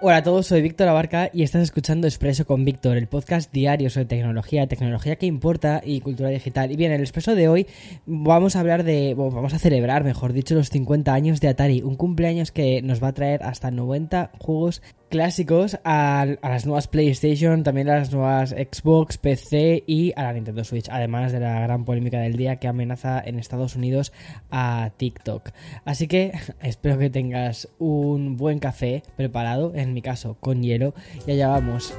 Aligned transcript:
Hola 0.00 0.18
a 0.18 0.22
todos, 0.22 0.46
soy 0.46 0.62
Víctor 0.62 0.86
Abarca 0.86 1.28
y 1.32 1.42
estás 1.42 1.60
escuchando 1.60 2.06
Expreso 2.06 2.46
con 2.46 2.64
Víctor, 2.64 2.96
el 2.96 3.08
podcast 3.08 3.52
diario 3.52 3.90
sobre 3.90 4.06
tecnología, 4.06 4.68
tecnología 4.68 5.16
que 5.16 5.26
importa 5.26 5.82
y 5.84 6.00
cultura 6.02 6.28
digital. 6.28 6.70
Y 6.70 6.76
bien, 6.76 6.92
en 6.92 6.98
el 6.98 7.02
Expreso 7.02 7.34
de 7.34 7.48
hoy 7.48 7.66
vamos 8.06 8.54
a 8.54 8.60
hablar 8.60 8.84
de, 8.84 9.14
bueno, 9.14 9.34
vamos 9.34 9.54
a 9.54 9.58
celebrar, 9.58 10.04
mejor 10.04 10.32
dicho, 10.32 10.54
los 10.54 10.70
50 10.70 11.12
años 11.12 11.40
de 11.40 11.48
Atari, 11.48 11.82
un 11.82 11.96
cumpleaños 11.96 12.52
que 12.52 12.80
nos 12.80 13.02
va 13.02 13.08
a 13.08 13.12
traer 13.12 13.42
hasta 13.42 13.72
90 13.72 14.30
juegos 14.38 14.82
clásicos 15.08 15.78
a, 15.84 16.26
las 16.42 16.66
nuevas 16.66 16.88
PlayStation, 16.88 17.62
también 17.62 17.88
a 17.88 17.96
las 17.96 18.12
nuevas 18.12 18.50
Xbox, 18.50 19.18
PC 19.18 19.84
y 19.86 20.12
a 20.16 20.24
la 20.24 20.32
Nintendo 20.34 20.64
Switch, 20.64 20.88
además 20.90 21.32
de 21.32 21.40
la 21.40 21.60
gran 21.60 21.84
polémica 21.84 22.20
del 22.20 22.36
día 22.36 22.56
que 22.56 22.68
amenaza 22.68 23.20
en 23.24 23.38
Estados 23.38 23.76
Unidos 23.76 24.12
a 24.50 24.90
TikTok. 24.96 25.50
Así 25.84 26.06
que 26.06 26.32
espero 26.62 26.98
que 26.98 27.10
tengas 27.10 27.68
un 27.78 28.36
buen 28.36 28.58
café 28.58 29.02
preparado, 29.16 29.72
en 29.74 29.94
mi 29.94 30.02
caso 30.02 30.36
con 30.40 30.62
hielo, 30.62 30.94
y 31.26 31.32
allá 31.32 31.48
vamos. 31.48 31.94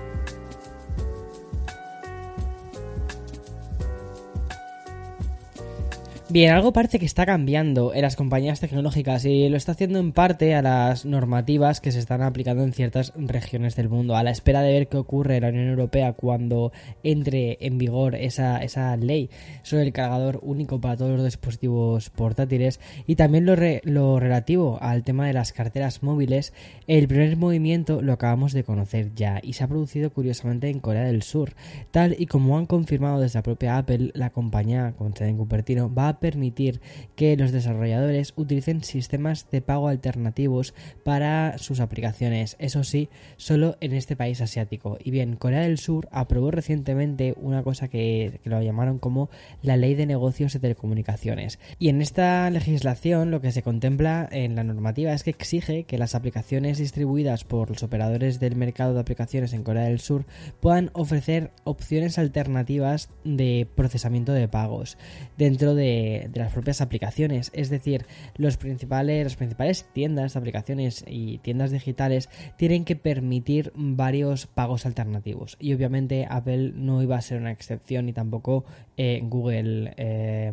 Bien, 6.31 6.53
algo 6.53 6.73
parece 6.73 6.99
que 6.99 7.07
está 7.07 7.25
cambiando 7.25 7.91
en 7.95 8.03
las 8.03 8.15
compañías 8.15 8.59
tecnológicas 8.59 9.25
y 9.25 9.49
lo 9.49 9.57
está 9.57 9.71
haciendo 9.71 9.97
en 9.97 10.11
parte 10.11 10.53
a 10.53 10.61
las 10.61 11.03
normativas 11.03 11.81
que 11.81 11.91
se 11.91 11.97
están 11.97 12.21
aplicando 12.21 12.61
en 12.61 12.71
ciertas 12.71 13.13
regiones 13.15 13.75
del 13.75 13.89
mundo, 13.89 14.15
a 14.15 14.21
la 14.21 14.29
espera 14.29 14.61
de 14.61 14.71
ver 14.71 14.87
qué 14.89 14.97
ocurre 14.97 15.37
en 15.37 15.41
la 15.41 15.49
Unión 15.49 15.69
Europea 15.69 16.13
cuando 16.13 16.71
entre 17.01 17.57
en 17.61 17.79
vigor 17.79 18.13
esa, 18.13 18.59
esa 18.59 18.95
ley 18.95 19.31
sobre 19.63 19.85
el 19.85 19.91
cargador 19.91 20.39
único 20.43 20.79
para 20.79 20.97
todos 20.97 21.15
los 21.15 21.25
dispositivos 21.25 22.11
portátiles 22.11 22.79
y 23.07 23.15
también 23.15 23.47
lo, 23.47 23.55
lo 23.85 24.19
relativo 24.19 24.77
al 24.81 25.03
tema 25.03 25.25
de 25.25 25.33
las 25.33 25.51
carteras 25.51 26.03
móviles. 26.03 26.53
El 26.85 27.07
primer 27.07 27.37
movimiento 27.37 28.03
lo 28.03 28.13
acabamos 28.13 28.53
de 28.53 28.63
conocer 28.63 29.15
ya 29.15 29.39
y 29.41 29.53
se 29.53 29.63
ha 29.63 29.67
producido 29.67 30.13
curiosamente 30.13 30.69
en 30.69 30.79
Corea 30.79 31.05
del 31.05 31.23
Sur, 31.23 31.55
tal 31.89 32.15
y 32.19 32.27
como 32.27 32.55
han 32.59 32.67
confirmado 32.67 33.19
desde 33.19 33.39
la 33.39 33.43
propia 33.43 33.79
Apple, 33.79 34.11
la 34.13 34.29
compañía 34.29 34.93
con 34.95 35.15
sede 35.15 35.29
en 35.29 35.37
Cupertino 35.37 35.91
va 35.91 36.09
a 36.09 36.18
permitir 36.19 36.81
que 37.15 37.35
los 37.37 37.51
desarrolladores 37.51 38.33
utilicen 38.35 38.83
sistemas 38.83 39.49
de 39.51 39.61
pago 39.61 39.87
alternativos 39.87 40.73
para 41.03 41.57
sus 41.57 41.79
aplicaciones, 41.79 42.55
eso 42.59 42.83
sí, 42.83 43.09
solo 43.37 43.77
en 43.81 43.93
este 43.93 44.15
país 44.15 44.41
asiático. 44.41 44.97
Y 45.03 45.11
bien, 45.11 45.35
Corea 45.35 45.61
del 45.61 45.77
Sur 45.77 46.07
aprobó 46.11 46.51
recientemente 46.51 47.33
una 47.37 47.63
cosa 47.63 47.87
que, 47.87 48.39
lo 48.43 48.61
llamaron 48.61 48.99
como 48.99 49.29
la 49.61 49.77
ley 49.77 49.95
de 49.95 50.05
negocios 50.05 50.53
de 50.53 50.59
telecomunicaciones. 50.59 51.59
Y 51.77 51.89
en 51.89 52.01
esta 52.01 52.49
legislación 52.49 53.31
lo 53.31 53.41
que 53.41 53.51
se 53.51 53.63
contempla 53.63 54.27
en 54.31 54.55
la 54.55 54.63
normativa 54.63 55.13
es 55.13 55.23
que 55.23 55.29
exige 55.29 55.83
que 55.83 55.97
las 55.97 56.15
aplicaciones 56.15 56.77
distribuidas 56.77 57.43
por 57.43 57.69
los 57.69 57.83
operadores 57.83 58.39
del 58.39 58.55
mercado 58.55 58.93
de 58.93 59.01
aplicaciones 59.01 59.53
en 59.53 59.63
Corea 59.63 59.83
del 59.83 59.99
Sur 59.99 60.25
puedan 60.59 60.89
ofrecer 60.93 61.51
opciones 61.63 62.17
alternativas 62.17 63.09
de 63.23 63.67
procesamiento 63.75 64.33
de 64.33 64.47
pagos 64.47 64.97
dentro 65.37 65.75
de 65.75 66.08
de, 66.29 66.39
las 66.39 66.51
propias 66.51 66.81
aplicaciones. 66.81 67.51
Es 67.53 67.69
decir, 67.69 68.05
los 68.35 68.57
principales, 68.57 69.23
las 69.23 69.35
principales 69.35 69.87
tiendas 69.93 70.35
aplicaciones 70.35 71.03
y 71.07 71.39
tiendas 71.39 71.71
digitales 71.71 72.29
tienen 72.57 72.85
que 72.85 72.95
permitir 72.95 73.71
varios 73.75 74.47
pagos 74.47 74.85
alternativos. 74.85 75.57
Y 75.59 75.73
obviamente 75.73 76.27
Apple 76.29 76.73
no 76.75 77.01
iba 77.01 77.17
a 77.17 77.21
ser 77.21 77.39
una 77.39 77.51
excepción 77.51 78.09
y 78.09 78.13
tampoco 78.13 78.65
eh, 78.97 79.21
Google, 79.23 79.93
eh, 79.95 80.51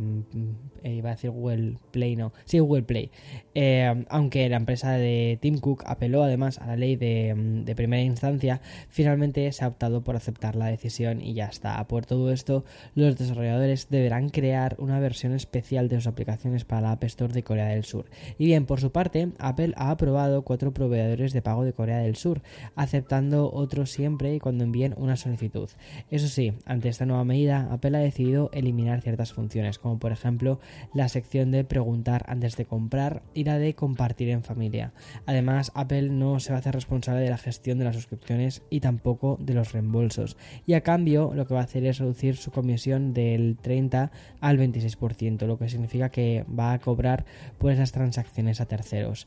iba 0.85 1.11
a 1.11 1.15
decir 1.15 1.31
Google 1.31 1.79
Play, 1.91 2.17
no, 2.17 2.33
sí, 2.45 2.59
Google 2.59 2.83
Play. 2.85 3.11
Eh, 3.55 4.05
aunque 4.09 4.49
la 4.49 4.57
empresa 4.57 4.93
de 4.93 5.39
Tim 5.41 5.59
Cook 5.59 5.83
apeló 5.87 6.23
además 6.23 6.59
a 6.59 6.67
la 6.67 6.77
ley 6.77 6.97
de, 6.97 7.73
primera 7.75 8.03
instancia, 8.03 8.61
finalmente 8.89 9.51
se 9.53 9.65
ha 9.65 9.69
optado 9.69 10.03
por 10.05 10.17
aceptar 10.17 10.57
la 10.57 10.67
decisión 10.67 11.21
y 11.21 11.35
ya 11.35 11.47
está. 11.47 11.85
Por 11.89 12.07
todo 12.07 12.33
esto, 12.33 12.65
los 12.95 13.17
desarrolladores 13.17 13.89
deberán 13.91 14.29
crear 14.29 14.77
una 14.79 15.01
versión 15.01 15.33
especial 15.33 15.46
de 15.53 15.97
sus 15.97 16.07
aplicaciones 16.07 16.65
para 16.65 16.83
la 16.83 16.93
App 16.93 17.05
Store 17.05 17.33
de 17.33 17.43
Corea 17.43 17.69
del 17.69 17.85
Sur. 17.85 18.07
Y 18.39 18.47
bien, 18.47 18.67
por 18.67 18.81
su 18.81 18.93
parte, 18.93 19.29
Apple 19.39 19.73
ha 19.77 19.91
aprobado 19.91 20.43
cuatro 20.43 20.73
proveedores 20.73 21.33
de 21.33 21.43
pago 21.43 21.65
de 21.65 21.73
Corea 21.73 21.99
del 21.99 22.17
Sur, 22.17 22.43
aceptando 22.75 23.53
otros 23.53 23.91
siempre 23.91 24.35
y 24.35 24.41
cuando 24.41 24.65
envíen 24.65 24.95
una 24.97 25.17
solicitud. 25.17 25.69
Eso 26.11 26.29
sí, 26.29 26.53
ante 26.67 26.89
esta 26.89 27.07
nueva 27.07 27.25
medida, 27.25 27.69
Apple 27.71 27.97
ha 27.97 28.01
decidido 28.01 28.51
eliminar 28.53 29.01
ciertas 29.01 29.33
funciones, 29.33 29.79
como 29.79 29.99
por 29.99 30.13
ejemplo 30.13 30.61
la 30.95 31.09
sección 31.09 31.51
de 31.51 31.65
preguntar 31.65 32.25
antes 32.29 32.57
de 32.57 32.67
comprar 32.67 33.23
y 33.35 33.45
la 33.45 33.59
de 33.59 33.75
compartir 33.75 34.29
en 34.29 34.43
familia. 34.43 34.93
Además, 35.27 35.73
Apple 35.75 36.11
no 36.11 36.39
se 36.41 36.53
va 36.53 36.57
a 36.57 36.61
hacer 36.61 36.75
responsable 36.75 37.23
de 37.23 37.31
la 37.31 37.39
gestión 37.39 37.79
de 37.79 37.85
las 37.85 37.97
suscripciones 37.97 38.63
y 38.71 38.81
tampoco 38.81 39.39
de 39.41 39.55
los 39.55 39.73
reembolsos. 39.73 40.37
Y 40.67 40.75
a 40.75 40.83
cambio, 40.83 41.33
lo 41.35 41.47
que 41.47 41.55
va 41.55 41.61
a 41.61 41.65
hacer 41.65 41.85
es 41.85 41.99
reducir 41.99 42.37
su 42.37 42.51
comisión 42.51 43.15
del 43.15 43.57
30 43.61 44.11
al 44.41 44.59
26% 44.59 45.36
lo 45.45 45.59
que 45.59 45.69
significa 45.69 46.09
que 46.09 46.45
va 46.49 46.73
a 46.73 46.79
cobrar 46.79 47.27
por 47.59 47.73
esas 47.73 47.93
transacciones 47.93 48.61
a 48.61 48.67
terceros. 48.67 49.27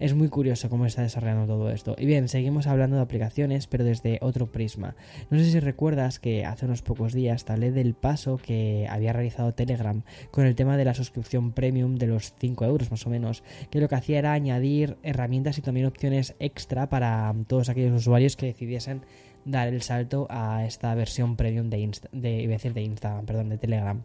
Es 0.00 0.14
muy 0.14 0.28
curioso 0.28 0.70
cómo 0.70 0.86
está 0.86 1.02
desarrollando 1.02 1.46
todo 1.46 1.70
esto. 1.70 1.94
Y 1.98 2.06
bien, 2.06 2.28
seguimos 2.28 2.66
hablando 2.66 2.96
de 2.96 3.02
aplicaciones, 3.02 3.66
pero 3.66 3.84
desde 3.84 4.18
otro 4.22 4.50
prisma. 4.50 4.96
No 5.28 5.38
sé 5.38 5.44
si 5.44 5.60
recuerdas 5.60 6.18
que 6.18 6.46
hace 6.46 6.64
unos 6.64 6.80
pocos 6.80 7.12
días 7.12 7.44
hablé 7.50 7.70
del 7.70 7.92
paso 7.92 8.38
que 8.38 8.86
había 8.88 9.12
realizado 9.12 9.52
Telegram 9.52 10.02
con 10.30 10.46
el 10.46 10.54
tema 10.54 10.78
de 10.78 10.86
la 10.86 10.94
suscripción 10.94 11.52
premium 11.52 11.96
de 11.96 12.06
los 12.06 12.32
5 12.38 12.64
euros 12.64 12.90
más 12.90 13.06
o 13.06 13.10
menos, 13.10 13.42
que 13.70 13.78
lo 13.78 13.88
que 13.90 13.96
hacía 13.96 14.18
era 14.20 14.32
añadir 14.32 14.96
herramientas 15.02 15.58
y 15.58 15.62
también 15.62 15.84
opciones 15.84 16.34
extra 16.38 16.88
para 16.88 17.34
todos 17.46 17.68
aquellos 17.68 17.92
usuarios 17.92 18.36
que 18.36 18.46
decidiesen 18.46 19.02
dar 19.44 19.68
el 19.68 19.82
salto 19.82 20.26
a 20.30 20.64
esta 20.64 20.94
versión 20.94 21.36
premium 21.36 21.68
de, 21.68 21.90
de, 22.12 22.72
de 22.74 22.82
Instagram, 22.82 23.26
perdón, 23.26 23.50
de 23.50 23.58
Telegram. 23.58 24.02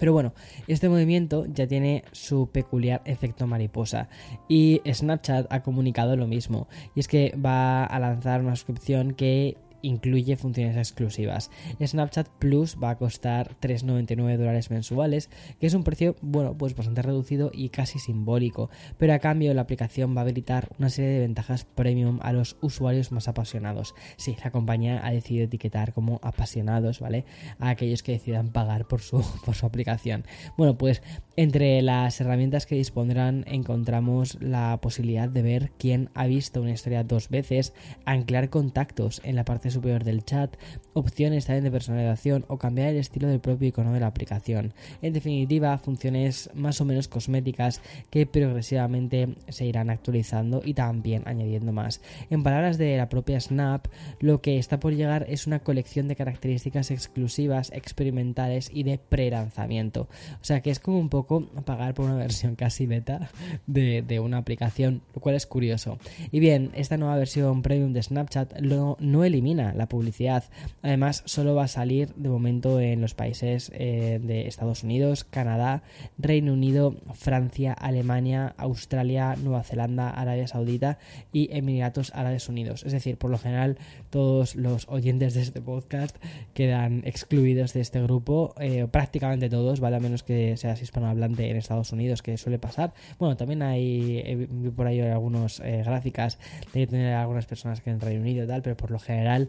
Pero 0.00 0.14
bueno, 0.14 0.32
este 0.66 0.88
movimiento 0.88 1.44
ya 1.46 1.66
tiene 1.66 2.04
su 2.10 2.48
peculiar 2.50 3.02
efecto 3.04 3.46
mariposa 3.46 4.08
y 4.48 4.80
Snapchat 4.90 5.46
ha 5.52 5.62
comunicado 5.62 6.16
lo 6.16 6.26
mismo. 6.26 6.68
Y 6.96 7.00
es 7.00 7.06
que 7.06 7.36
va 7.36 7.84
a 7.84 7.98
lanzar 8.00 8.40
una 8.40 8.56
suscripción 8.56 9.12
que 9.12 9.58
incluye 9.82 10.36
funciones 10.36 10.76
exclusivas. 10.76 11.50
Snapchat 11.84 12.28
Plus 12.38 12.76
va 12.82 12.90
a 12.90 12.98
costar 12.98 13.56
3,99 13.60 14.36
dólares 14.36 14.70
mensuales, 14.70 15.30
que 15.58 15.66
es 15.66 15.74
un 15.74 15.84
precio, 15.84 16.16
bueno, 16.20 16.56
pues 16.56 16.74
bastante 16.74 17.02
reducido 17.02 17.50
y 17.52 17.70
casi 17.70 17.98
simbólico, 17.98 18.70
pero 18.98 19.14
a 19.14 19.18
cambio 19.18 19.54
la 19.54 19.62
aplicación 19.62 20.14
va 20.14 20.20
a 20.20 20.22
habilitar 20.22 20.68
una 20.78 20.90
serie 20.90 21.10
de 21.10 21.20
ventajas 21.20 21.64
premium 21.64 22.18
a 22.22 22.32
los 22.32 22.56
usuarios 22.60 23.12
más 23.12 23.28
apasionados. 23.28 23.94
Sí, 24.16 24.36
la 24.42 24.50
compañía 24.50 25.06
ha 25.06 25.12
decidido 25.12 25.44
etiquetar 25.44 25.92
como 25.92 26.20
apasionados, 26.22 27.00
¿vale? 27.00 27.24
A 27.58 27.70
aquellos 27.70 28.02
que 28.02 28.12
decidan 28.12 28.48
pagar 28.48 28.86
por 28.86 29.00
su, 29.00 29.24
por 29.44 29.54
su 29.54 29.66
aplicación. 29.66 30.24
Bueno, 30.56 30.76
pues 30.76 31.02
entre 31.36 31.80
las 31.82 32.20
herramientas 32.20 32.66
que 32.66 32.74
dispondrán 32.74 33.44
encontramos 33.46 34.36
la 34.40 34.78
posibilidad 34.80 35.28
de 35.28 35.42
ver 35.42 35.72
quién 35.78 36.10
ha 36.14 36.26
visto 36.26 36.60
una 36.60 36.72
historia 36.72 37.04
dos 37.04 37.28
veces, 37.28 37.72
anclar 38.04 38.50
contactos 38.50 39.20
en 39.24 39.36
la 39.36 39.44
parte 39.44 39.69
superior 39.70 40.04
del 40.04 40.24
chat, 40.24 40.56
opciones 40.92 41.46
también 41.46 41.64
de 41.64 41.70
personalización 41.70 42.44
o 42.48 42.58
cambiar 42.58 42.88
el 42.88 42.96
estilo 42.96 43.28
del 43.28 43.40
propio 43.40 43.68
icono 43.68 43.92
de 43.92 44.00
la 44.00 44.06
aplicación. 44.06 44.74
En 45.02 45.12
definitiva, 45.12 45.76
funciones 45.78 46.50
más 46.54 46.80
o 46.80 46.84
menos 46.84 47.08
cosméticas 47.08 47.80
que 48.10 48.26
progresivamente 48.26 49.34
se 49.48 49.66
irán 49.66 49.90
actualizando 49.90 50.62
y 50.64 50.74
también 50.74 51.22
añadiendo 51.26 51.72
más. 51.72 52.00
En 52.30 52.42
palabras 52.42 52.78
de 52.78 52.96
la 52.96 53.08
propia 53.08 53.40
Snap, 53.40 53.86
lo 54.20 54.40
que 54.40 54.58
está 54.58 54.80
por 54.80 54.94
llegar 54.94 55.26
es 55.28 55.46
una 55.46 55.60
colección 55.60 56.08
de 56.08 56.16
características 56.16 56.90
exclusivas, 56.90 57.70
experimentales 57.72 58.70
y 58.72 58.82
de 58.82 58.98
pre-lanzamiento. 58.98 60.08
O 60.40 60.44
sea 60.44 60.60
que 60.60 60.70
es 60.70 60.80
como 60.80 60.98
un 60.98 61.08
poco 61.08 61.46
pagar 61.64 61.94
por 61.94 62.06
una 62.06 62.16
versión 62.16 62.56
casi 62.56 62.86
beta 62.86 63.30
de, 63.66 64.20
una 64.20 64.38
aplicación, 64.38 65.02
lo 65.14 65.20
cual 65.20 65.34
es 65.34 65.46
curioso. 65.46 65.98
Y 66.30 66.40
bien, 66.40 66.70
esta 66.74 66.96
nueva 66.96 67.16
versión 67.16 67.62
premium 67.62 67.92
de 67.92 68.02
Snapchat 68.02 68.60
no 68.60 69.24
elimina 69.24 69.59
la 69.74 69.88
publicidad. 69.88 70.44
Además, 70.82 71.22
solo 71.26 71.54
va 71.54 71.64
a 71.64 71.68
salir 71.68 72.14
de 72.14 72.28
momento 72.28 72.80
en 72.80 73.00
los 73.00 73.14
países 73.14 73.70
eh, 73.74 74.20
de 74.22 74.46
Estados 74.48 74.82
Unidos, 74.82 75.24
Canadá, 75.24 75.82
Reino 76.18 76.52
Unido, 76.52 76.96
Francia, 77.14 77.72
Alemania, 77.72 78.54
Australia, 78.56 79.36
Nueva 79.42 79.62
Zelanda, 79.62 80.10
Arabia 80.10 80.46
Saudita 80.46 80.98
y 81.32 81.54
Emiratos 81.54 82.12
Árabes 82.14 82.48
Unidos. 82.48 82.84
Es 82.84 82.92
decir, 82.92 83.16
por 83.16 83.30
lo 83.30 83.38
general, 83.38 83.78
todos 84.10 84.56
los 84.56 84.86
oyentes 84.88 85.34
de 85.34 85.42
este 85.42 85.60
podcast 85.60 86.16
quedan 86.54 87.02
excluidos 87.04 87.72
de 87.72 87.80
este 87.80 88.02
grupo, 88.02 88.54
eh, 88.58 88.86
prácticamente 88.90 89.48
todos, 89.48 89.80
¿vale? 89.80 89.96
A 89.96 90.00
menos 90.00 90.22
que 90.22 90.56
seas 90.56 90.82
hispanohablante 90.82 91.50
en 91.50 91.56
Estados 91.56 91.92
Unidos, 91.92 92.22
que 92.22 92.36
suele 92.36 92.58
pasar. 92.58 92.92
Bueno, 93.18 93.36
también 93.36 93.62
hay 93.62 94.48
por 94.74 94.86
ahí 94.86 95.00
algunas 95.00 95.60
eh, 95.60 95.82
gráficas 95.84 96.38
de 96.72 96.86
tener 96.86 97.14
algunas 97.14 97.46
personas 97.46 97.80
que 97.80 97.90
en 97.90 98.00
Reino 98.00 98.22
Unido 98.22 98.44
y 98.44 98.46
tal, 98.46 98.62
pero 98.62 98.76
por 98.76 98.90
lo 98.90 98.98
general 98.98 99.48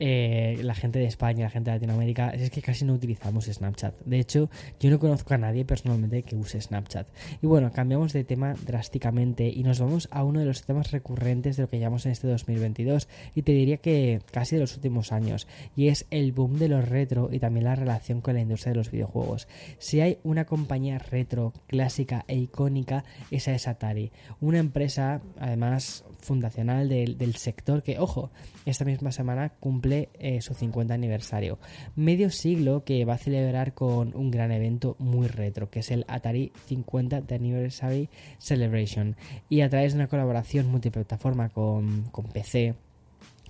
eh, 0.00 0.58
la 0.62 0.74
gente 0.74 0.98
de 0.98 1.06
España, 1.06 1.44
la 1.44 1.50
gente 1.50 1.70
de 1.70 1.76
Latinoamérica, 1.76 2.30
es 2.30 2.50
que 2.50 2.62
casi 2.62 2.84
no 2.84 2.94
utilizamos 2.94 3.46
Snapchat. 3.46 3.98
De 4.04 4.18
hecho, 4.18 4.50
yo 4.80 4.90
no 4.90 4.98
conozco 4.98 5.34
a 5.34 5.38
nadie 5.38 5.64
personalmente 5.64 6.22
que 6.22 6.36
use 6.36 6.60
Snapchat. 6.60 7.08
Y 7.42 7.46
bueno, 7.46 7.72
cambiamos 7.72 8.12
de 8.12 8.24
tema 8.24 8.54
drásticamente 8.64 9.48
y 9.48 9.62
nos 9.62 9.80
vamos 9.80 10.08
a 10.10 10.24
uno 10.24 10.40
de 10.40 10.46
los 10.46 10.62
temas 10.64 10.90
recurrentes 10.90 11.56
de 11.56 11.64
lo 11.64 11.68
que 11.68 11.78
llamamos 11.78 12.06
en 12.06 12.12
este 12.12 12.28
2022 12.28 13.08
y 13.34 13.42
te 13.42 13.52
diría 13.52 13.78
que 13.78 14.20
casi 14.30 14.56
de 14.56 14.62
los 14.62 14.74
últimos 14.76 15.12
años 15.12 15.46
y 15.76 15.88
es 15.88 16.06
el 16.10 16.32
boom 16.32 16.58
de 16.58 16.68
los 16.68 16.88
retro 16.88 17.28
y 17.32 17.38
también 17.38 17.64
la 17.64 17.74
relación 17.74 18.20
con 18.20 18.34
la 18.34 18.40
industria 18.40 18.72
de 18.72 18.78
los 18.78 18.90
videojuegos. 18.90 19.48
Si 19.78 20.00
hay 20.00 20.18
una 20.22 20.44
compañía 20.44 20.98
retro 20.98 21.52
clásica 21.66 22.24
e 22.28 22.36
icónica, 22.36 23.04
esa 23.30 23.52
es 23.52 23.66
Atari, 23.66 24.12
una 24.40 24.58
empresa 24.58 25.20
además 25.38 26.04
fundacional 26.20 26.88
del, 26.88 27.16
del 27.16 27.36
sector 27.36 27.82
que, 27.82 27.98
ojo, 27.98 28.30
esta 28.66 28.84
misma 28.84 29.12
semana 29.12 29.50
cumple 29.50 29.87
eh, 29.92 30.40
su 30.40 30.54
50 30.54 30.94
aniversario. 30.94 31.58
Medio 31.96 32.30
siglo 32.30 32.84
que 32.84 33.04
va 33.04 33.14
a 33.14 33.18
celebrar 33.18 33.74
con 33.74 34.14
un 34.14 34.30
gran 34.30 34.52
evento 34.52 34.96
muy 34.98 35.26
retro, 35.28 35.70
que 35.70 35.80
es 35.80 35.90
el 35.90 36.04
Atari 36.08 36.52
50 36.66 37.22
Anniversary 37.30 38.08
Celebration. 38.38 39.16
Y 39.48 39.62
a 39.62 39.68
través 39.68 39.92
de 39.92 39.98
una 39.98 40.08
colaboración 40.08 40.70
multiplataforma 40.70 41.48
con, 41.48 42.04
con 42.10 42.26
PC, 42.26 42.74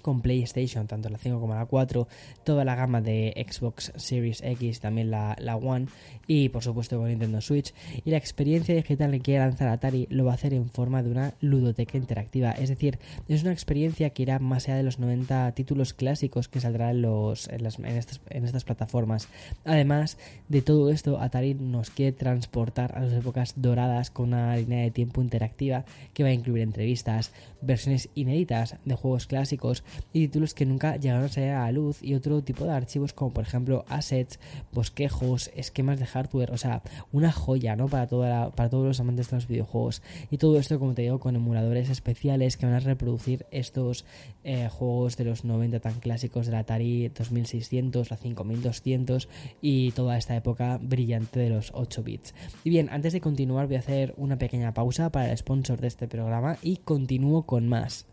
con 0.09 0.23
PlayStation, 0.23 0.87
tanto 0.87 1.11
la 1.11 1.19
5 1.19 1.39
como 1.39 1.55
la 1.55 1.67
4, 1.67 2.09
toda 2.43 2.65
la 2.65 2.75
gama 2.75 3.03
de 3.03 3.47
Xbox 3.47 3.93
Series 3.97 4.41
X, 4.43 4.81
también 4.81 5.11
la, 5.11 5.37
la 5.39 5.57
One 5.57 5.89
y 6.27 6.49
por 6.49 6.63
supuesto 6.63 6.97
con 6.97 7.09
Nintendo 7.09 7.43
Switch. 7.43 7.75
Y 8.07 8.11
la 8.11 8.17
experiencia 8.17 8.75
digital 8.75 9.11
que 9.11 9.21
quiere 9.21 9.45
lanzar 9.45 9.69
Atari 9.69 10.07
lo 10.09 10.25
va 10.25 10.31
a 10.31 10.35
hacer 10.37 10.55
en 10.55 10.71
forma 10.71 11.03
de 11.03 11.11
una 11.11 11.35
ludoteca 11.43 11.99
interactiva, 11.99 12.53
es 12.53 12.71
decir, 12.71 12.99
es 13.29 13.43
una 13.43 13.53
experiencia 13.53 14.09
que 14.09 14.23
irá 14.23 14.39
más 14.39 14.67
allá 14.67 14.79
de 14.79 14.83
los 14.83 14.99
90 14.99 15.53
títulos 15.53 15.93
clásicos 15.93 16.49
que 16.49 16.61
saldrán 16.61 16.97
en, 16.97 17.03
los, 17.03 17.47
en, 17.49 17.63
las, 17.63 17.79
en, 17.79 17.85
estas, 17.85 18.23
en 18.31 18.47
estas 18.47 18.65
plataformas. 18.65 19.29
Además 19.67 20.17
de 20.49 20.63
todo 20.63 20.89
esto, 20.89 21.21
Atari 21.21 21.53
nos 21.53 21.91
quiere 21.91 22.13
transportar 22.13 22.97
a 22.97 23.01
las 23.01 23.13
épocas 23.13 23.53
doradas 23.57 24.11
con 24.11 24.29
una 24.29 24.57
línea 24.57 24.85
de 24.85 24.91
tiempo 24.91 25.21
interactiva 25.21 25.85
que 26.15 26.23
va 26.23 26.31
a 26.31 26.33
incluir 26.33 26.63
entrevistas, 26.63 27.33
versiones 27.61 28.09
inéditas 28.15 28.77
de 28.87 28.95
juegos 28.95 29.27
clásicos, 29.27 29.85
y 30.13 30.29
títulos 30.29 30.55
que 30.55 30.67
nunca 30.67 30.97
llegaron 30.97 31.25
a 31.25 31.29
salir 31.29 31.51
a 31.51 31.65
la 31.65 31.73
luz 31.73 32.03
y 32.03 32.15
otro 32.15 32.43
tipo 32.43 32.65
de 32.65 32.73
archivos 32.73 33.13
como 33.13 33.33
por 33.33 33.45
ejemplo 33.45 33.85
assets, 33.89 34.39
bosquejos, 34.73 35.51
esquemas 35.55 35.99
de 35.99 36.07
hardware, 36.07 36.51
o 36.53 36.59
sea, 36.59 36.83
una 37.13 37.33
joya, 37.33 37.77
¿no? 37.77 37.89
Para, 37.89 38.07
toda 38.07 38.51
para 38.51 38.71
todos 38.71 38.87
los 38.87 39.01
amantes 39.01 39.31
de 39.31 39.37
los 39.37 39.49
videojuegos. 39.49 40.03
Y 40.31 40.39
todo 40.39 40.59
esto, 40.59 40.79
como 40.79 40.95
te 40.95 41.03
digo, 41.03 41.19
con 41.19 41.37
emuladores 41.37 41.91
especiales 41.91 42.57
que 42.57 42.67
van 42.67 42.75
a 42.75 42.81
reproducir 42.81 43.47
estos 43.51 44.05
eh, 44.45 44.69
juegos 44.71 45.17
de 45.17 45.25
los 45.25 45.45
90 45.45 45.81
tan 45.81 45.95
clásicos 46.01 46.47
de 46.47 46.53
la 46.53 46.61
Atari 46.61 47.09
2600, 47.09 48.11
la 48.11 48.17
5200 48.17 49.29
y 49.61 49.93
toda 49.93 50.19
esta 50.19 50.37
época 50.37 50.79
brillante 50.81 51.41
de 51.41 51.51
los 51.51 51.71
8 51.75 52.03
bits. 52.03 52.35
Y 52.65 52.71
bien, 52.71 52.89
antes 52.91 53.13
de 53.13 53.21
continuar 53.21 53.67
voy 53.67 53.77
a 53.77 53.81
hacer 53.81 54.15
una 54.17 54.39
pequeña 54.39 54.75
pausa 54.75 55.11
para 55.11 55.31
el 55.31 55.39
sponsor 55.39 55.81
de 55.81 55.89
este 55.89 56.09
programa 56.09 56.59
y 56.63 56.79
continúo 56.79 57.43
con 57.43 57.69
más. 57.69 58.07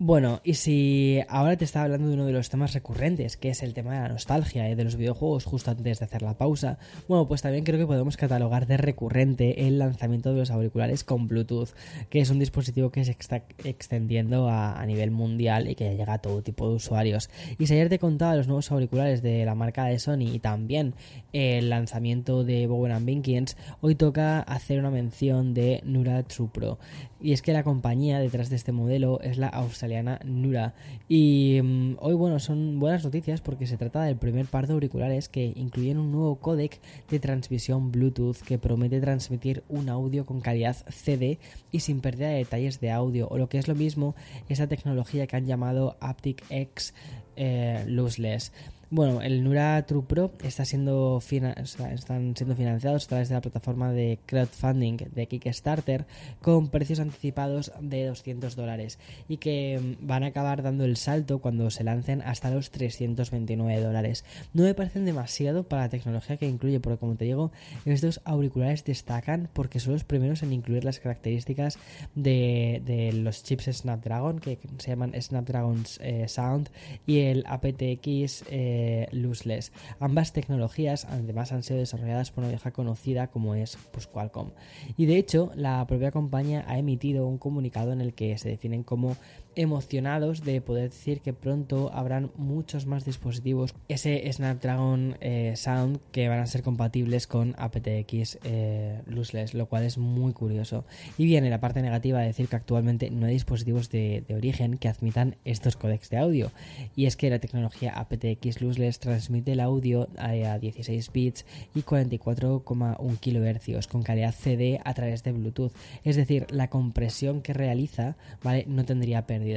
Bueno, 0.00 0.40
y 0.44 0.54
si 0.54 1.18
ahora 1.28 1.56
te 1.56 1.64
estaba 1.64 1.86
hablando 1.86 2.06
de 2.06 2.14
uno 2.14 2.24
de 2.24 2.32
los 2.32 2.48
temas 2.48 2.72
recurrentes, 2.72 3.36
que 3.36 3.48
es 3.48 3.64
el 3.64 3.74
tema 3.74 3.94
de 3.94 3.98
la 4.02 4.08
nostalgia 4.08 4.70
y 4.70 4.76
de 4.76 4.84
los 4.84 4.94
videojuegos 4.94 5.44
justo 5.44 5.72
antes 5.72 5.98
de 5.98 6.04
hacer 6.04 6.22
la 6.22 6.38
pausa, 6.38 6.78
bueno, 7.08 7.26
pues 7.26 7.42
también 7.42 7.64
creo 7.64 7.80
que 7.80 7.86
podemos 7.86 8.16
catalogar 8.16 8.68
de 8.68 8.76
recurrente 8.76 9.66
el 9.66 9.80
lanzamiento 9.80 10.32
de 10.32 10.38
los 10.38 10.52
auriculares 10.52 11.02
con 11.02 11.26
Bluetooth, 11.26 11.70
que 12.10 12.20
es 12.20 12.30
un 12.30 12.38
dispositivo 12.38 12.92
que 12.92 13.04
se 13.04 13.10
está 13.10 13.42
extendiendo 13.64 14.48
a, 14.48 14.86
nivel 14.86 15.10
mundial 15.10 15.68
y 15.68 15.74
que 15.74 15.86
ya 15.86 15.94
llega 15.94 16.12
a 16.12 16.18
todo 16.18 16.42
tipo 16.42 16.68
de 16.68 16.76
usuarios. 16.76 17.28
Y 17.58 17.66
si 17.66 17.74
ayer 17.74 17.88
te 17.88 17.98
contaba 17.98 18.36
los 18.36 18.46
nuevos 18.46 18.70
auriculares 18.70 19.20
de 19.20 19.44
la 19.44 19.56
marca 19.56 19.86
de 19.86 19.98
Sony 19.98 20.32
y 20.32 20.38
también 20.38 20.94
el 21.32 21.70
lanzamiento 21.70 22.44
de 22.44 22.68
Bowen 22.68 23.04
Binkins, 23.04 23.56
hoy 23.80 23.96
toca 23.96 24.42
hacer 24.42 24.78
una 24.78 24.90
mención 24.90 25.54
de 25.54 25.80
Nura 25.84 26.22
True 26.22 26.50
Pro. 26.54 26.78
Y 27.20 27.32
es 27.32 27.42
que 27.42 27.52
la 27.52 27.64
compañía 27.64 28.20
detrás 28.20 28.48
de 28.48 28.54
este 28.54 28.70
modelo 28.70 29.20
es 29.22 29.38
la 29.38 29.48
australiana 29.48 29.87
Nura. 30.24 30.74
Y 31.08 31.60
mm, 31.62 31.96
hoy, 32.00 32.14
bueno, 32.14 32.38
son 32.38 32.78
buenas 32.78 33.04
noticias 33.04 33.40
porque 33.40 33.66
se 33.66 33.76
trata 33.76 34.02
del 34.02 34.16
primer 34.16 34.46
par 34.46 34.66
de 34.66 34.74
auriculares 34.74 35.28
que 35.28 35.52
incluyen 35.56 35.98
un 35.98 36.12
nuevo 36.12 36.36
códec 36.36 36.80
de 37.10 37.18
transmisión 37.18 37.90
Bluetooth 37.90 38.38
que 38.38 38.58
promete 38.58 39.00
transmitir 39.00 39.64
un 39.68 39.88
audio 39.88 40.26
con 40.26 40.40
calidad 40.40 40.76
CD 40.88 41.38
y 41.70 41.80
sin 41.80 42.00
pérdida 42.00 42.28
de 42.28 42.36
detalles 42.36 42.80
de 42.80 42.90
audio. 42.90 43.28
O 43.28 43.38
lo 43.38 43.48
que 43.48 43.58
es 43.58 43.68
lo 43.68 43.74
mismo, 43.74 44.14
esa 44.48 44.66
tecnología 44.66 45.26
que 45.26 45.36
han 45.36 45.46
llamado 45.46 45.96
Aptic 46.00 46.44
X 46.50 46.94
eh, 47.36 47.84
Lossless. 47.86 48.52
Bueno, 48.90 49.20
el 49.20 49.44
Nura 49.44 49.84
True 49.84 50.02
Pro 50.02 50.32
está 50.42 50.64
siendo 50.64 51.20
están 51.20 52.34
siendo 52.34 52.56
financiados 52.56 53.04
a 53.04 53.08
través 53.08 53.28
de 53.28 53.34
la 53.34 53.42
plataforma 53.42 53.92
de 53.92 54.18
crowdfunding 54.24 54.96
de 55.14 55.26
Kickstarter 55.26 56.06
con 56.40 56.68
precios 56.68 56.98
anticipados 56.98 57.70
de 57.82 58.06
200 58.06 58.56
dólares 58.56 58.98
y 59.28 59.36
que 59.36 59.78
mm, 59.78 60.06
van 60.06 60.22
a 60.22 60.28
acabar 60.28 60.62
dando 60.62 60.86
el 60.86 60.96
salto 60.96 61.40
cuando 61.40 61.68
se 61.70 61.84
lancen 61.84 62.22
hasta 62.22 62.50
los 62.50 62.70
329 62.70 63.78
dólares. 63.82 64.24
No 64.54 64.62
me 64.62 64.72
parecen 64.72 65.04
demasiado 65.04 65.64
para 65.64 65.82
la 65.82 65.88
tecnología 65.90 66.38
que 66.38 66.48
incluye, 66.48 66.80
porque 66.80 66.98
como 66.98 67.16
te 67.16 67.26
digo, 67.26 67.52
estos 67.84 68.22
auriculares 68.24 68.84
destacan 68.84 69.50
porque 69.52 69.80
son 69.80 69.92
los 69.92 70.04
primeros 70.04 70.42
en 70.42 70.54
incluir 70.54 70.84
las 70.84 70.98
características 70.98 71.78
de, 72.14 73.10
los 73.12 73.44
chips 73.44 73.66
Snapdragon 73.70 74.38
que 74.38 74.58
se 74.78 74.88
llaman 74.88 75.12
Snapdragon 75.20 75.84
eh, 76.00 76.26
Sound 76.26 76.70
y 77.06 77.18
el 77.20 77.44
aptX 77.46 78.44
eh, 78.50 78.77
Lossless. 79.12 79.72
Ambas 80.00 80.32
tecnologías 80.32 81.04
además 81.04 81.52
han 81.52 81.62
sido 81.62 81.78
desarrolladas 81.78 82.30
por 82.30 82.44
una 82.44 82.50
vieja 82.50 82.70
conocida 82.70 83.28
como 83.28 83.54
es 83.54 83.78
pues, 83.92 84.06
Qualcomm. 84.06 84.50
Y 84.96 85.06
de 85.06 85.16
hecho, 85.16 85.50
la 85.54 85.86
propia 85.86 86.10
compañía 86.10 86.64
ha 86.66 86.78
emitido 86.78 87.26
un 87.26 87.38
comunicado 87.38 87.92
en 87.92 88.00
el 88.00 88.14
que 88.14 88.36
se 88.38 88.48
definen 88.48 88.82
como 88.82 89.16
emocionados 89.58 90.44
de 90.44 90.60
poder 90.60 90.90
decir 90.90 91.20
que 91.20 91.32
pronto 91.32 91.90
habrán 91.92 92.30
muchos 92.36 92.86
más 92.86 93.04
dispositivos 93.04 93.74
ese 93.88 94.30
Snapdragon 94.32 95.16
eh, 95.20 95.54
Sound 95.56 95.98
que 96.12 96.28
van 96.28 96.38
a 96.38 96.46
ser 96.46 96.62
compatibles 96.62 97.26
con 97.26 97.56
aptX 97.58 98.38
eh, 98.44 99.02
Lossless, 99.06 99.54
lo 99.54 99.66
cual 99.66 99.82
es 99.82 99.98
muy 99.98 100.32
curioso. 100.32 100.84
Y 101.16 101.24
viene 101.24 101.50
la 101.50 101.60
parte 101.60 101.82
negativa 101.82 102.20
de 102.20 102.28
decir 102.28 102.46
que 102.46 102.54
actualmente 102.54 103.10
no 103.10 103.26
hay 103.26 103.32
dispositivos 103.32 103.90
de, 103.90 104.24
origen 104.30 104.78
que 104.78 104.88
admitan 104.88 105.34
estos 105.44 105.76
codecs 105.76 106.08
de 106.10 106.18
audio. 106.18 106.52
Y 106.94 107.06
es 107.06 107.16
que 107.16 107.28
la 107.28 107.40
tecnología 107.40 107.92
aptX 107.98 108.62
Lossless 108.62 109.00
transmite 109.00 109.52
el 109.52 109.60
audio 109.60 110.08
a, 110.16 110.58
16 110.58 111.12
bits 111.12 111.44
y 111.74 111.82
44,1 111.82 113.18
kHz 113.18 113.86
con 113.88 114.02
calidad 114.02 114.32
CD 114.32 114.80
a 114.84 114.94
través 114.94 115.24
de 115.24 115.32
Bluetooth. 115.32 115.72
Es 116.04 116.14
decir, 116.14 116.46
la 116.50 116.70
compresión 116.70 117.42
que 117.42 117.54
realiza 117.54 118.16
¿vale? 118.42 118.64
no 118.68 118.84
tendría 118.84 119.26
pérdida 119.26 119.47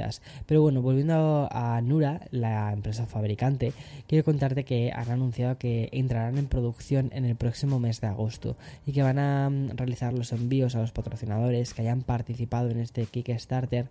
pero 0.45 0.61
bueno, 0.61 0.81
volviendo 0.81 1.47
a 1.51 1.81
Nura, 1.81 2.21
la 2.31 2.71
empresa 2.73 3.05
fabricante, 3.05 3.73
quiero 4.07 4.23
contarte 4.23 4.63
que 4.63 4.91
han 4.93 5.09
anunciado 5.09 5.57
que 5.57 5.89
entrarán 5.91 6.37
en 6.37 6.47
producción 6.47 7.09
en 7.13 7.25
el 7.25 7.35
próximo 7.35 7.79
mes 7.79 8.01
de 8.01 8.07
agosto 8.07 8.55
y 8.85 8.91
que 8.91 9.03
van 9.03 9.19
a 9.19 9.49
mm, 9.49 9.71
realizar 9.75 10.13
los 10.13 10.31
envíos 10.31 10.75
a 10.75 10.81
los 10.81 10.91
patrocinadores 10.91 11.73
que 11.73 11.81
hayan 11.81 12.01
participado 12.01 12.69
en 12.69 12.79
este 12.79 13.05
Kickstarter 13.05 13.87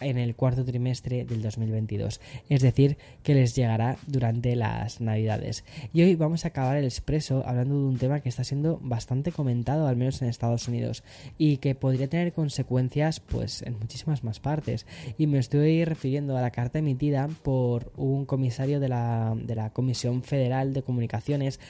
en 0.00 0.18
el 0.18 0.34
cuarto 0.34 0.64
trimestre 0.64 1.24
del 1.24 1.42
2022, 1.42 2.20
es 2.48 2.62
decir, 2.62 2.96
que 3.22 3.34
les 3.34 3.54
llegará 3.54 3.96
durante 4.06 4.56
las 4.56 5.00
navidades. 5.00 5.64
Y 5.92 6.02
hoy 6.02 6.16
vamos 6.16 6.44
a 6.44 6.48
acabar 6.48 6.76
el 6.76 6.84
expreso 6.84 7.42
hablando 7.46 7.74
de 7.74 7.86
un 7.86 7.98
tema 7.98 8.20
que 8.20 8.28
está 8.28 8.44
siendo 8.44 8.78
bastante 8.82 9.32
comentado, 9.32 9.86
al 9.86 9.96
menos 9.96 10.20
en 10.22 10.28
Estados 10.28 10.68
Unidos, 10.68 11.04
y 11.38 11.58
que 11.58 11.74
podría 11.74 12.08
tener 12.08 12.32
consecuencias 12.32 13.20
pues 13.20 13.62
en 13.62 13.78
muchísimas 13.78 14.24
más 14.24 14.40
partes. 14.40 14.86
Y 15.18 15.26
me 15.26 15.38
estoy 15.42 15.84
refiriendo 15.84 16.36
a 16.36 16.40
la 16.40 16.50
carta 16.50 16.78
emitida 16.78 17.28
por 17.42 17.92
un 17.96 18.24
comisario 18.24 18.80
de 18.80 18.88
la, 18.88 19.34
de 19.36 19.54
la 19.54 19.70
Comisión 19.70 20.22
Federal 20.22 20.72
de 20.72 20.82
Comunicaciones, 20.82 21.60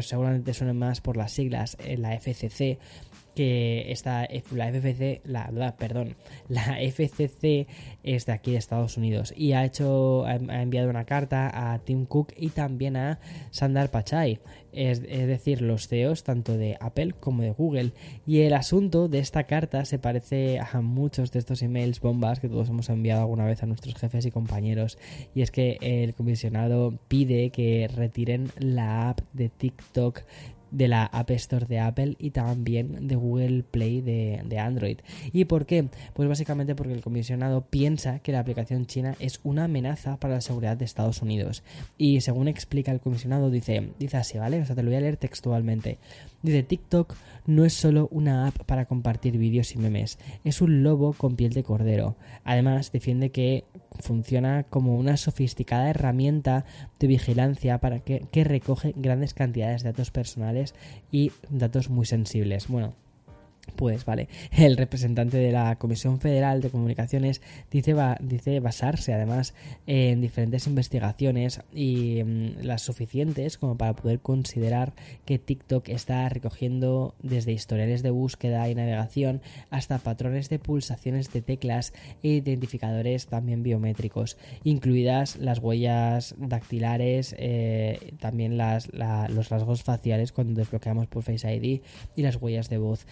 seguramente 0.00 0.54
suenen 0.54 0.78
más 0.78 1.00
por 1.00 1.16
las 1.16 1.32
siglas, 1.32 1.76
en 1.80 2.02
la 2.02 2.18
FCC, 2.18 2.78
que 3.36 3.92
esta, 3.92 4.26
la 4.50 4.72
FCC, 4.72 5.20
la, 5.24 5.76
perdón, 5.76 6.16
la 6.48 6.78
FCC 6.80 7.68
es 8.02 8.26
de 8.26 8.32
aquí 8.32 8.52
de 8.52 8.56
Estados 8.56 8.96
Unidos 8.96 9.34
y 9.36 9.52
ha 9.52 9.64
hecho, 9.64 10.24
ha 10.24 10.34
enviado 10.34 10.88
una 10.88 11.04
carta 11.04 11.72
a 11.72 11.78
Tim 11.80 12.06
Cook 12.06 12.32
y 12.36 12.48
también 12.48 12.96
a 12.96 13.20
Sandar 13.50 13.90
Pachai, 13.90 14.40
es, 14.76 15.02
decir, 15.02 15.62
los 15.62 15.88
CEOs 15.88 16.22
tanto 16.22 16.56
de 16.56 16.76
Apple 16.80 17.14
como 17.18 17.42
de 17.42 17.50
Google. 17.50 17.92
Y 18.26 18.40
el 18.40 18.52
asunto 18.52 19.08
de 19.08 19.20
esta 19.20 19.44
carta 19.44 19.84
se 19.84 19.98
parece 19.98 20.60
a 20.60 20.80
muchos 20.80 21.32
de 21.32 21.38
estos 21.38 21.62
emails 21.62 22.00
bombas 22.00 22.40
que 22.40 22.48
todos 22.48 22.68
hemos 22.68 22.88
enviado 22.90 23.22
alguna 23.22 23.46
vez 23.46 23.62
a 23.62 23.66
nuestros 23.66 23.94
jefes 23.94 24.26
y 24.26 24.30
compañeros. 24.30 24.98
Y 25.34 25.42
es 25.42 25.50
que 25.50 25.78
el 25.80 26.14
comisionado 26.14 26.94
pide 27.08 27.50
que 27.50 27.88
retiren 27.88 28.50
la 28.58 29.08
app 29.08 29.20
de 29.32 29.48
TikTok 29.48 30.20
de 30.76 30.88
la 30.88 31.06
App 31.06 31.30
Store 31.30 31.64
de 31.64 31.78
Apple 31.78 32.16
y 32.18 32.32
también 32.32 33.08
de 33.08 33.16
Google 33.16 33.62
Play 33.62 34.02
de, 34.02 34.58
Android. 34.58 34.98
¿Y 35.32 35.46
por 35.46 35.64
qué? 35.64 35.88
Pues 36.12 36.28
básicamente 36.28 36.74
porque 36.74 36.92
el 36.92 37.00
comisionado 37.00 37.62
piensa 37.62 38.18
que 38.18 38.32
la 38.32 38.40
aplicación 38.40 38.86
china 38.86 39.16
es 39.18 39.40
una 39.42 39.64
amenaza 39.64 40.18
para 40.18 40.34
la 40.34 40.40
seguridad 40.42 40.76
de 40.76 40.84
Estados 40.84 41.22
Unidos. 41.22 41.62
Y 41.96 42.20
según 42.20 42.48
explica 42.48 42.92
el 42.92 43.00
comisionado, 43.00 43.50
dice, 43.50 43.90
dice 43.98 44.18
así, 44.18 44.36
¿vale? 44.36 44.60
O 44.60 44.66
sea, 44.66 44.76
te 44.76 44.82
lo 44.82 44.90
voy 44.90 44.96
a 44.96 45.00
leer 45.00 45.16
textualmente. 45.16 45.98
Dice, 46.46 46.62
TikTok 46.62 47.12
no 47.46 47.64
es 47.64 47.72
solo 47.72 48.06
una 48.12 48.46
app 48.46 48.62
para 48.66 48.84
compartir 48.84 49.36
vídeos 49.36 49.74
y 49.74 49.78
memes, 49.78 50.16
es 50.44 50.62
un 50.62 50.84
lobo 50.84 51.12
con 51.12 51.34
piel 51.34 51.52
de 51.52 51.64
cordero. 51.64 52.14
Además, 52.44 52.92
defiende 52.92 53.30
que 53.30 53.64
funciona 53.98 54.62
como 54.62 54.96
una 54.96 55.16
sofisticada 55.16 55.90
herramienta 55.90 56.64
de 57.00 57.08
vigilancia 57.08 57.78
para 57.78 57.98
que, 57.98 58.28
que 58.30 58.44
recoge 58.44 58.94
grandes 58.96 59.34
cantidades 59.34 59.82
de 59.82 59.90
datos 59.90 60.12
personales 60.12 60.76
y 61.10 61.32
datos 61.50 61.90
muy 61.90 62.06
sensibles. 62.06 62.68
Bueno, 62.68 62.94
pues 63.74 64.04
vale, 64.04 64.28
el 64.52 64.76
representante 64.76 65.36
de 65.36 65.52
la 65.52 65.76
Comisión 65.76 66.20
Federal 66.20 66.60
de 66.60 66.70
Comunicaciones 66.70 67.42
dice, 67.70 67.94
dice 68.20 68.60
basarse 68.60 69.12
además 69.12 69.54
en 69.86 70.20
diferentes 70.20 70.66
investigaciones 70.66 71.60
y 71.74 72.22
mm, 72.24 72.62
las 72.62 72.82
suficientes 72.82 73.58
como 73.58 73.76
para 73.76 73.94
poder 73.94 74.20
considerar 74.20 74.94
que 75.24 75.38
TikTok 75.38 75.88
está 75.88 76.28
recogiendo 76.28 77.14
desde 77.22 77.52
historiales 77.52 78.02
de 78.02 78.10
búsqueda 78.10 78.68
y 78.68 78.74
navegación 78.74 79.40
hasta 79.70 79.98
patrones 79.98 80.48
de 80.48 80.58
pulsaciones 80.58 81.32
de 81.32 81.42
teclas 81.42 81.92
e 82.22 82.28
identificadores 82.28 83.26
también 83.26 83.62
biométricos, 83.62 84.36
incluidas 84.64 85.36
las 85.36 85.58
huellas 85.58 86.34
dactilares, 86.38 87.34
eh, 87.38 88.14
también 88.20 88.56
las, 88.56 88.90
los 88.92 89.48
rasgos 89.48 89.82
faciales 89.82 90.32
cuando 90.32 90.58
desbloqueamos 90.58 91.06
por 91.06 91.22
Face 91.22 91.52
ID 91.54 91.80
y 92.14 92.22
las 92.22 92.36
huellas 92.36 92.68
de 92.68 92.78
voz 92.78 93.06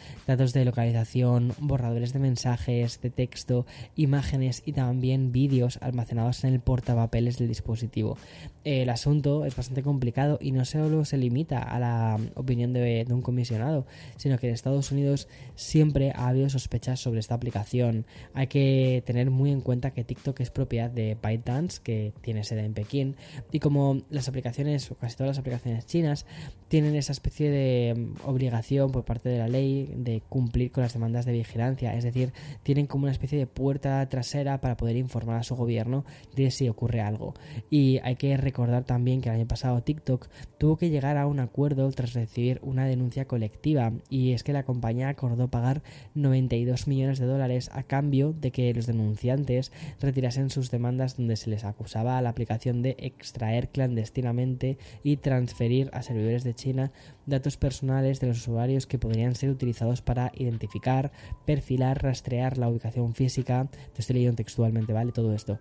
de 0.53 0.65
localización, 0.65 1.53
borradores 1.59 2.13
de 2.13 2.19
mensajes, 2.19 3.01
de 3.01 3.11
texto, 3.11 3.67
imágenes 3.97 4.63
y 4.67 4.73
también 4.73 5.33
vídeos 5.33 5.79
almacenados 5.81 6.45
en 6.45 6.55
el 6.55 6.61
portapapeles 6.61 7.39
del 7.39 7.49
dispositivo. 7.49 8.17
El 8.65 8.89
asunto 8.91 9.45
es 9.45 9.55
bastante 9.57 9.83
complicado 9.83 10.39
y 10.41 10.53
no 10.53 10.65
solo 10.65 11.05
se 11.05 11.19
limita 11.19 11.59
a 11.59 11.79
la 11.79 12.19
opinión 12.35 12.73
de, 12.73 13.07
un 13.11 13.23
comisionado, 13.23 13.87
sino 14.17 14.39
que 14.39 14.49
en 14.49 14.55
Estados 14.55 14.91
Unidos 14.91 15.29
siempre 15.55 16.13
ha 16.15 16.29
habido 16.29 16.49
sospechas 16.49 17.01
sobre 17.01 17.21
esta 17.21 17.35
aplicación. 17.35 18.07
Hay 18.33 18.47
que 18.47 19.03
tener 19.07 19.31
muy 19.31 19.51
en 19.51 19.61
cuenta 19.61 19.93
que 19.93 20.05
TikTok 20.05 20.41
es 20.41 20.51
propiedad 20.51 20.91
de 20.91 21.17
ByteDance, 21.23 21.81
que 21.83 22.13
tiene 22.23 22.45
sede 22.45 22.65
en 22.65 22.75
Pekín, 22.75 23.17
y 23.53 23.61
como 23.61 24.03
las 24.11 24.29
aplicaciones, 24.29 24.91
o 24.91 24.97
casi 24.97 25.17
todas 25.17 25.29
las 25.29 25.39
aplicaciones 25.39 25.87
chinas, 25.87 26.27
tienen 26.69 26.97
esa 26.97 27.13
especie 27.13 27.51
de 27.51 28.09
obligación 28.25 28.91
por 28.91 29.05
parte 29.05 29.29
de 29.29 29.39
la 29.39 29.49
ley 29.49 29.93
de 29.97 30.23
cumplir 30.35 30.73
con 30.73 30.83
las 30.83 30.93
demandas 30.93 31.27
de 31.27 31.33
vigilancia, 31.33 31.95
es 31.95 32.03
decir, 32.03 32.33
tienen 32.65 32.89
como 32.89 33.05
una 33.05 33.13
especie 33.13 33.39
de 33.39 33.47
puerta 33.47 34.05
trasera 34.09 34.61
para 34.61 34.77
poder 34.77 34.97
informar 34.97 35.37
a 35.37 35.45
su 35.45 35.55
gobierno 35.55 36.05
de 36.35 36.51
si 36.51 36.69
ocurre 36.69 37.01
algo. 37.01 37.35
Y 37.71 38.01
hay 38.03 38.17
que 38.17 38.37
recordar 38.37 38.83
también 38.83 39.21
que 39.21 39.29
el 39.29 39.37
año 39.37 39.47
pasado 39.47 39.81
TikTok 39.85 40.27
tuvo 40.59 40.77
que 40.77 40.91
llegar 40.91 41.19
a 41.19 41.29
un 41.29 41.39
acuerdo 41.39 41.89
tras 41.93 42.15
recibir 42.15 42.59
una 42.63 42.85
denuncia 42.85 43.27
colectiva 43.27 43.93
y 44.11 44.33
es 44.33 44.43
que 44.43 44.53
la 44.53 44.65
compañía 44.65 45.09
acordó 45.09 45.47
pagar 45.47 45.85
92 46.15 46.89
millones 46.89 47.21
de 47.21 47.27
dólares 47.27 47.71
a 47.73 47.85
cambio 47.85 48.33
de 48.33 48.51
que 48.51 48.75
los 48.75 48.87
denunciantes 48.87 49.71
retirasen 50.01 50.51
sus 50.51 50.73
demandas 50.73 51.17
donde 51.17 51.37
se 51.37 51.49
les 51.49 51.63
acusaba 51.63 52.19
a 52.19 52.23
la 52.23 52.31
aplicación 52.31 52.83
de 52.83 52.97
extraer 52.99 53.69
clandestinamente 53.69 54.79
y 55.05 55.19
transferir 55.19 55.91
a 55.93 56.03
servidores 56.03 56.43
de 56.43 56.55
China 56.55 56.91
datos 57.25 57.57
personales 57.57 58.19
de 58.19 58.27
los 58.27 58.39
usuarios 58.39 58.89
que 58.89 58.99
podrían 58.99 59.37
ser 59.37 59.51
utilizados 59.51 60.03
para 60.03 60.24
identificar, 60.35 61.13
perfilar, 61.45 62.03
rastrear 62.03 62.59
la 62.59 62.69
ubicación 62.69 63.15
física. 63.15 63.69
Te 63.93 64.01
estoy 64.01 64.15
leyendo 64.15 64.37
textualmente, 64.37 64.93
¿vale? 64.93 65.13
Todo 65.13 65.33
esto. 65.35 65.59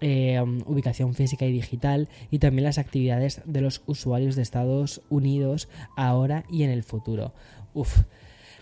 Eh, 0.00 0.40
ubicación 0.66 1.14
física 1.14 1.46
y 1.46 1.52
digital 1.52 2.08
y 2.30 2.40
también 2.40 2.64
las 2.64 2.78
actividades 2.78 3.40
de 3.44 3.60
los 3.60 3.82
usuarios 3.86 4.34
de 4.34 4.42
Estados 4.42 5.00
Unidos 5.10 5.68
ahora 5.96 6.44
y 6.50 6.64
en 6.64 6.70
el 6.70 6.82
futuro. 6.82 7.32
Uf, 7.72 8.02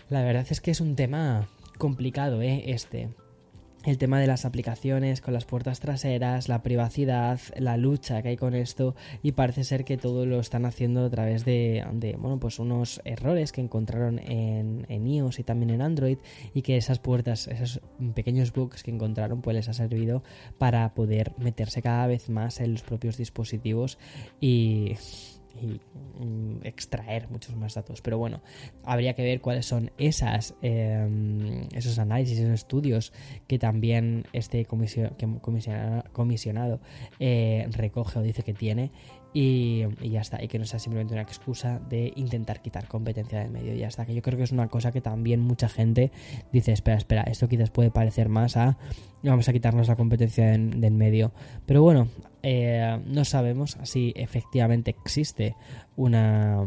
la 0.09 0.21
verdad 0.21 0.45
es 0.49 0.61
que 0.61 0.69
es 0.69 0.81
un 0.81 0.95
tema 0.95 1.49
complicado, 1.79 2.43
¿eh? 2.43 2.65
Este 2.67 3.09
el 3.85 3.97
tema 3.97 4.19
de 4.19 4.27
las 4.27 4.45
aplicaciones 4.45 5.21
con 5.21 5.33
las 5.33 5.45
puertas 5.45 5.79
traseras, 5.79 6.49
la 6.49 6.61
privacidad, 6.61 7.39
la 7.57 7.77
lucha 7.77 8.21
que 8.21 8.29
hay 8.29 8.37
con 8.37 8.53
esto 8.53 8.95
y 9.23 9.31
parece 9.31 9.63
ser 9.63 9.85
que 9.85 9.97
todo 9.97 10.25
lo 10.25 10.39
están 10.39 10.65
haciendo 10.65 11.05
a 11.05 11.09
través 11.09 11.45
de, 11.45 11.83
bueno, 12.19 12.39
pues 12.39 12.59
unos 12.59 13.01
errores 13.05 13.51
que 13.51 13.61
encontraron 13.61 14.19
en, 14.19 14.85
en, 14.89 15.07
iOS 15.07 15.39
y 15.39 15.43
también 15.43 15.71
en 15.71 15.81
Android 15.81 16.19
y 16.53 16.61
que 16.61 16.77
esas 16.77 16.99
puertas, 16.99 17.47
esos 17.47 17.81
pequeños 18.13 18.53
bugs 18.53 18.83
que 18.83 18.91
encontraron 18.91 19.41
pues 19.41 19.55
les 19.55 19.69
ha 19.69 19.73
servido 19.73 20.23
para 20.57 20.93
poder 20.93 21.33
meterse 21.37 21.81
cada 21.81 22.05
vez 22.07 22.29
más 22.29 22.59
en 22.59 22.73
los 22.73 22.83
propios 22.83 23.17
dispositivos 23.17 23.97
y 24.39 24.95
y 25.59 25.79
mm, 26.23 26.59
extraer 26.63 27.29
muchos 27.29 27.55
más 27.55 27.73
datos. 27.73 28.01
Pero 28.01 28.17
bueno, 28.17 28.41
habría 28.83 29.13
que 29.13 29.23
ver 29.23 29.41
cuáles 29.41 29.65
son 29.65 29.91
esas, 29.97 30.55
em, 30.61 31.61
esos 31.73 31.99
análisis, 31.99 32.39
esos 32.39 32.53
estudios 32.53 33.13
que 33.47 33.59
también 33.59 34.25
este 34.33 34.65
comisionado, 34.65 35.15
comisionado 36.11 36.79
eh, 37.19 37.67
recoge 37.71 38.19
o 38.19 38.21
dice 38.21 38.43
que 38.43 38.53
tiene 38.53 38.91
y, 39.33 39.85
ya 40.01 40.21
está, 40.21 40.43
y 40.43 40.47
que 40.47 40.59
no 40.59 40.65
sea 40.65 40.79
simplemente 40.79 41.13
una 41.13 41.23
excusa 41.23 41.79
de 41.79 42.11
intentar 42.15 42.61
quitar 42.61 42.87
competencia 42.87 43.39
del 43.39 43.51
medio, 43.51 43.73
y 43.73 43.79
ya 43.79 43.87
está, 43.87 44.05
que 44.05 44.13
yo 44.13 44.21
creo 44.21 44.37
que 44.37 44.43
es 44.43 44.51
una 44.51 44.67
cosa 44.67 44.91
que 44.91 45.01
también 45.01 45.39
mucha 45.39 45.69
gente 45.69 46.11
dice, 46.51 46.71
espera, 46.73 46.97
espera, 46.97 47.23
esto 47.23 47.47
quizás 47.47 47.69
puede 47.69 47.91
parecer 47.91 48.29
más 48.29 48.57
a 48.57 48.77
vamos 49.23 49.47
a 49.47 49.53
quitarnos 49.53 49.87
la 49.87 49.95
competencia 49.95 50.45
del 50.51 50.93
medio, 50.93 51.31
pero 51.65 51.81
bueno, 51.81 52.07
eh, 52.43 52.99
no 53.05 53.23
sabemos 53.23 53.77
si 53.83 54.13
efectivamente 54.15 54.91
existe 54.91 55.55
una, 55.95 56.65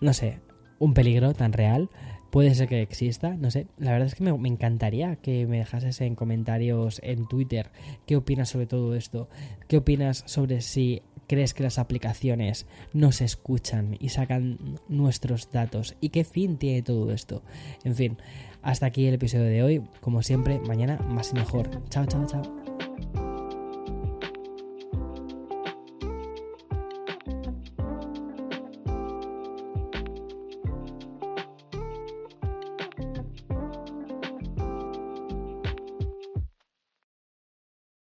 no 0.00 0.12
sé, 0.12 0.40
un 0.78 0.94
peligro 0.94 1.34
tan 1.34 1.52
real 1.52 1.90
Puede 2.30 2.54
ser 2.54 2.68
que 2.68 2.80
exista, 2.80 3.36
no 3.36 3.50
sé. 3.50 3.66
La 3.76 3.92
verdad 3.92 4.06
es 4.06 4.14
que 4.14 4.22
me, 4.22 4.48
encantaría 4.48 5.16
que 5.16 5.46
me 5.46 5.58
dejases 5.58 6.00
en 6.00 6.14
comentarios 6.14 7.00
en 7.02 7.26
Twitter 7.26 7.70
qué 8.06 8.16
opinas 8.16 8.48
sobre 8.48 8.66
todo 8.66 8.94
esto. 8.94 9.28
¿Qué 9.66 9.78
opinas 9.78 10.22
sobre 10.26 10.60
si 10.60 11.02
crees 11.26 11.54
que 11.54 11.64
las 11.64 11.78
aplicaciones 11.78 12.66
nos 12.92 13.20
escuchan 13.20 13.96
y 13.98 14.10
sacan 14.10 14.78
nuestros 14.88 15.50
datos? 15.50 15.96
¿Y 16.00 16.10
qué 16.10 16.24
fin 16.24 16.56
tiene 16.56 16.82
todo 16.82 17.12
esto? 17.12 17.42
En 17.84 17.96
fin, 17.96 18.16
hasta 18.62 18.86
aquí 18.86 19.06
el 19.06 19.14
episodio 19.14 19.46
de 19.46 19.62
hoy. 19.64 19.82
Como 20.00 20.22
siempre, 20.22 20.60
mañana 20.60 20.98
más 20.98 21.32
y 21.32 21.34
mejor. 21.34 21.68
Chao, 21.88 22.06
chao, 22.06 22.26
chao. 22.26 22.59